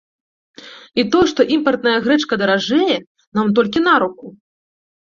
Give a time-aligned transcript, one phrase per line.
[1.01, 2.95] І тое, што імпартная грэчка даражэе,
[3.41, 4.37] нам толькі на руку!